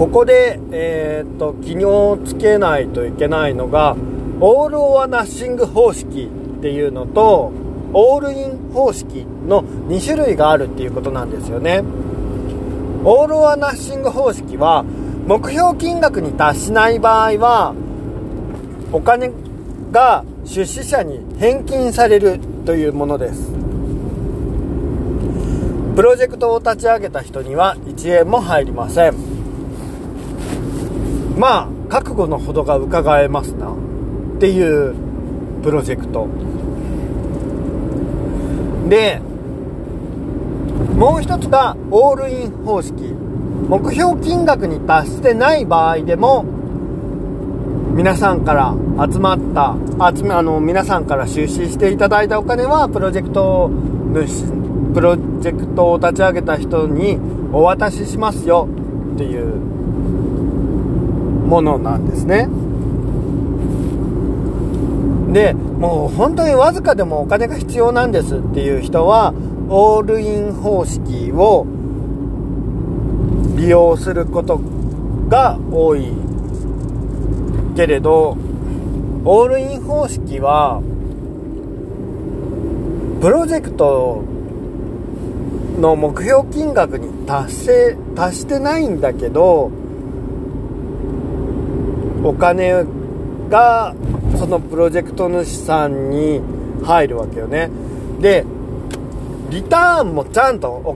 [0.02, 3.95] ここで、えーと、と気をつけないといけないのが
[4.39, 6.28] オール・オア・ナッシング方式
[6.58, 7.52] っていうのと
[7.93, 11.84] オールイン方式の2種類があるっていうことなんですよね。
[13.04, 14.84] オール・オア・ナッシング方式は
[15.28, 17.76] 目標金額に達しない場合は
[18.91, 19.32] お金
[19.91, 23.52] が出資者に返金されるというものです。
[25.95, 29.31] プロジェクトを立ち上げた人には1円も入りません。
[31.42, 34.94] まあ覚悟のほどが伺えますなっていう
[35.64, 36.28] プロジェクト。
[38.88, 39.20] で
[40.96, 42.94] もう一つがオールイン方式。
[43.68, 46.44] 目標金額に達してない場合でも
[47.96, 48.76] 皆さんから
[49.12, 49.76] 集まった
[50.16, 57.18] 集めあの皆さんから出資していただいたお金はプロジェクト主プロジェクトを立ち上げた人に
[57.52, 58.68] お渡ししますよ
[59.16, 59.81] っていう
[61.52, 62.47] ものなんですね。
[65.34, 69.34] でもう本当にわずかでもお金が必要なんですっていう人は
[69.70, 71.66] オールイン方式を
[73.58, 74.62] 利用すること
[75.28, 76.14] が多い
[77.76, 78.38] けれど
[79.26, 80.82] オールイン方式は
[83.22, 84.24] プロジェクト
[85.80, 89.72] の目標金額に達成達してないんだけど
[92.24, 92.86] お金
[93.50, 93.96] が
[94.38, 96.42] そのプロジェクト主さんに
[96.84, 97.70] 入るわけよね。
[98.20, 98.46] で
[99.50, 100.96] リターンもちゃんと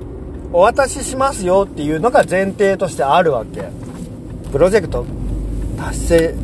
[0.53, 3.65] お渡ししますよっていうのが前提としてあるわけ。
[4.51, 5.05] プロジェクト
[5.77, 6.35] 達成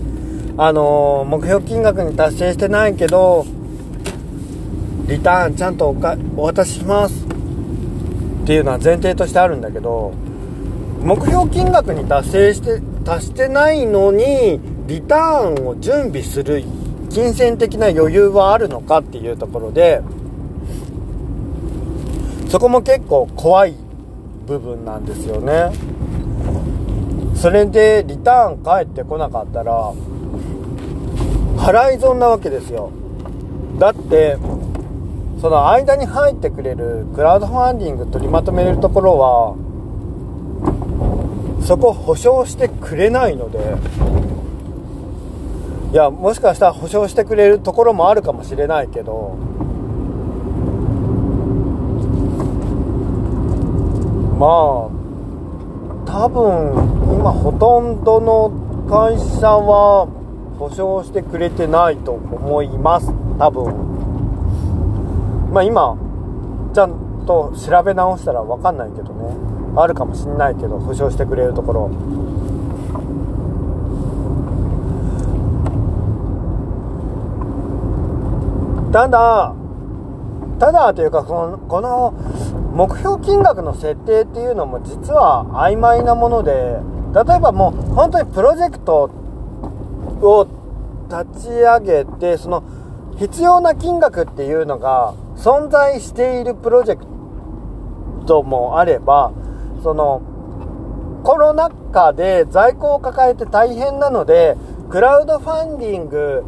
[0.57, 3.45] あのー、目標金額に達成してないけど
[5.07, 10.13] リターンちゃんとおかお渡ししますっていうのは前提としてあるんだけど
[11.01, 14.59] 目標金額に達成して達してないのに
[14.91, 16.61] リターンを準備する
[17.09, 20.01] 金銭的な余裕はあるのかっていうところで
[22.49, 23.75] そこも結構怖い
[24.45, 25.71] 部分なんですよね。
[27.35, 29.93] それでリターン返ってこなかったら
[31.55, 32.91] 払い損なわけですよ。
[33.79, 34.37] だって
[35.39, 39.55] その間に入ってくれるクラウドファンディング取りまとめるところは
[41.65, 43.77] そこ保証してくれないので
[45.91, 49.35] いやもしかしたら保証してくれるところもあるかもしれないけど
[54.39, 55.01] まあ
[56.05, 56.71] 多分
[57.19, 58.51] 今ほとんどの
[58.89, 60.07] 会社は
[60.57, 63.07] 保証してくれてないと思います。
[63.39, 63.73] 多分。
[65.51, 65.97] まあ今
[66.73, 69.35] ちゃんと調べ直したら分かんないけどね。
[69.75, 71.89] あるかもしんないけど保証してくれるところ。
[78.91, 79.55] ただ
[80.59, 82.11] ただというかこのこの
[82.73, 86.79] 目標金額の設定っていうのも実は曖昧なもので
[87.13, 89.09] 例えばもう本当にプロジェクト
[90.21, 90.47] を
[91.09, 92.63] 立ち上げてその
[93.17, 97.05] 必要な金額っていうのが存在しているプロジェク
[98.25, 99.33] トもあれば
[99.83, 100.21] その
[101.23, 104.55] コロナ禍で在庫を抱えて大変なので
[104.89, 106.43] クラウドファンディング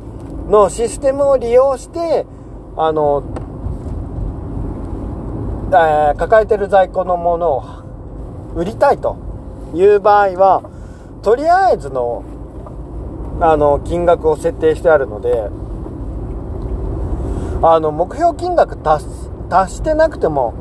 [0.49, 2.25] のシステムを利用して
[2.75, 3.23] あの、
[5.71, 7.63] えー、抱えてる在庫のものを
[8.55, 9.17] 売りたいと
[9.73, 10.69] いう場合は
[11.21, 12.23] とりあえずの
[13.41, 15.49] あの金額を設定してあるので
[17.65, 19.05] あの目標金額達
[19.73, 20.53] してなくても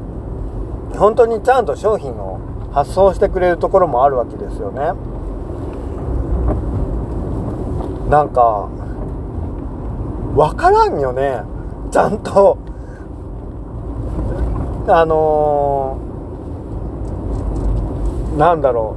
[0.97, 4.93] 本当にちゃんと商品を発送してくれるところもあるわけですよね。
[8.09, 8.69] なんか
[10.35, 11.43] 分からんよね。
[11.91, 12.59] ちゃんと。
[14.89, 18.97] あのー、なんだろ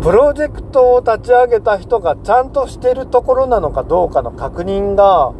[0.00, 0.02] う。
[0.02, 5.32] プロジェクトを立ち上げた人がちゃんとしてるところなのかどうかの確認が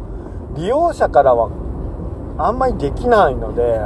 [0.55, 1.49] 利用者からは
[2.37, 3.79] あんまりできないので。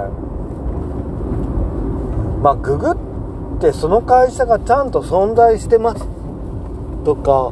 [2.42, 6.08] まあググってその会社がちゃんと存在してます
[7.04, 7.52] とか、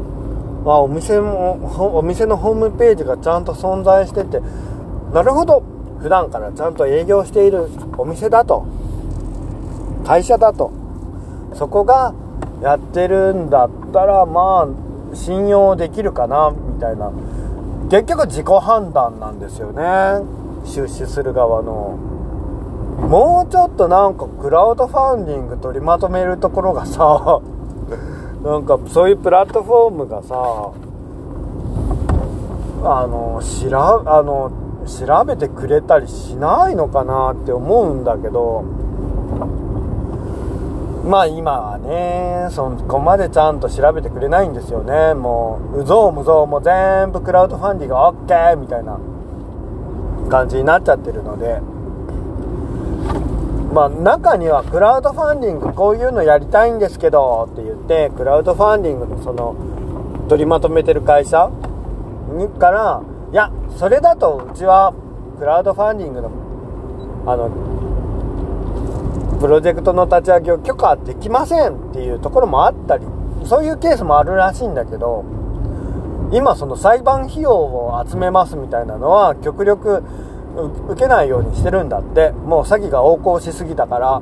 [0.73, 4.41] あ、お店もお店のホームページがちゃんと存在してて
[5.13, 5.63] なるほど。
[5.99, 8.65] 普段からちゃんと営業しているお店だと。
[10.05, 10.71] 会社だと。
[11.53, 12.13] そこが
[12.61, 17.11] やってるんだったらまあ信用できるかなみたいな。
[17.89, 20.25] 結局自己判断なんですよね。
[20.65, 21.97] 出資する側の。
[23.09, 27.41] もうちょっとなんかクラウドファンディング取りまとめるところがさ
[28.45, 30.35] なんかそういうプラットフォームがさ
[32.87, 34.51] あのしらあの
[34.85, 38.61] 調べてくれたりしないのかなって思うんだけど
[41.05, 45.13] まあ今はね、そこまでちゃんと調べてくれないんですよね。
[45.13, 48.57] もう、うぞうむぞうも全部クラウドファンディング OK!
[48.57, 48.97] みたいな
[50.31, 51.61] 感じになっちゃってるので、
[53.75, 59.53] まあ中にはクラウドファンディングこういうのやりたいんですけどって言って、クラウドファンディングのその、
[60.29, 61.51] 取りまとめてる会社
[62.37, 63.03] にから、
[63.33, 64.93] いや、それだとうちは
[65.37, 66.31] クラウドファンディングの、
[67.27, 67.49] あの、
[69.41, 73.05] プロジェクトの立ち上げを許可できませんっていうところもあったり
[73.43, 75.25] そういうケースもあるらしいんだけど
[76.31, 80.03] 今その裁判費用を集めますみたいなのは極力
[80.89, 82.31] 受けないようにしてるんだって。
[82.31, 84.21] もう詐欺が横行しすぎたから。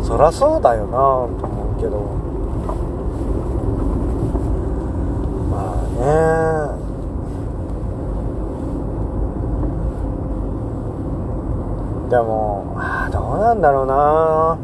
[0.02, 1.26] そらそうだよなと思
[1.76, 1.98] うけど。
[5.50, 6.74] まあ
[12.06, 12.10] ね。
[12.10, 14.58] でも、あ、どうなんだろうな。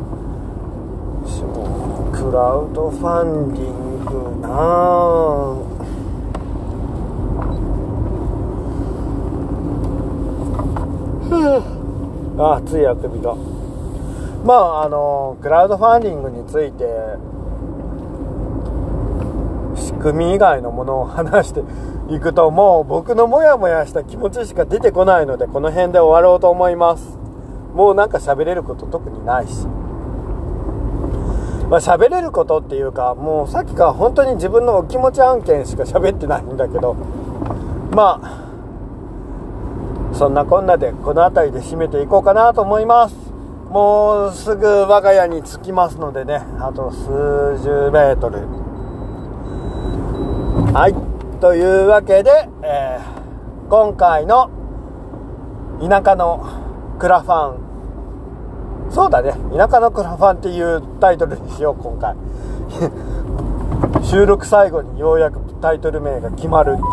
[2.27, 4.49] クラウドファンディングな。
[4.51, 5.76] あ
[11.29, 13.35] 熱いあくびが
[14.45, 16.85] まああのクラウドファンディングについて
[19.77, 21.63] 仕組み以外のものを話して
[22.11, 27.19] いくともう僕のモヤモヤした気持ちしか出てこないのでこの辺で終わろうと思います。
[27.75, 29.67] もうなんか喋れること特にないし。
[31.69, 36.95] まあ喋れることっていうかもうさっきから本当に自分のお気持ち案件しか喋ってないんだけど。
[37.91, 38.46] まあ
[40.17, 43.15] そんなこんなでこの辺りで締めていこうかなと思います。
[43.69, 48.39] もうすぐ我が家に着きますのでねあと数十メートル。
[50.73, 50.95] はい。
[51.39, 54.51] というわけで、えー、今回の
[55.83, 58.91] 田舎のクラファン。
[58.91, 59.35] そうだね。
[59.55, 62.17] 田舎のクラファンっていうタイトルにしよう今回。
[64.03, 66.85] 収録最後にようやくタイトル名が決まるってい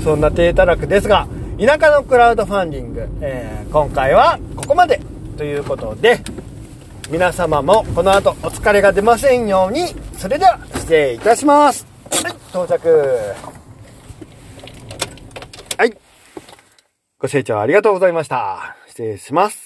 [0.00, 1.28] うそんな低たらくですが。
[1.58, 5.00] 田舎のクラウドファンディング、えー、今回はここまで
[5.36, 6.20] ということで
[7.10, 11.86] 皆様もこの後お疲れが出ませんようにそれでは失礼いたします。
[12.24, 13.34] はい到着。
[15.78, 15.96] はい。
[17.18, 18.76] ご清聴ありがとうございました。
[18.86, 19.61] 失礼します。